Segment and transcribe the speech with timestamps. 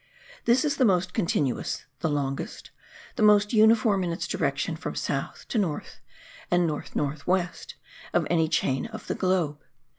[0.45, 2.71] This is the most continuous, the longest,
[3.17, 5.99] the most uniform in its direction from south to north
[6.49, 7.75] and north north west,
[8.11, 9.59] of any chain of the globe.